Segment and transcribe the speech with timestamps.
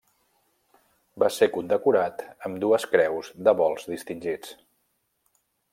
[1.23, 4.57] Va ser condecorat amb dues Creus dels Vols Distingits.